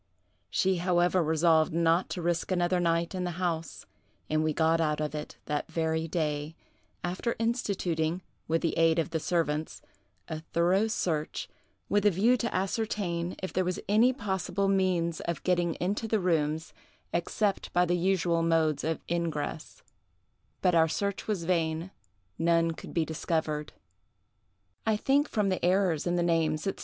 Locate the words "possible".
14.11-14.67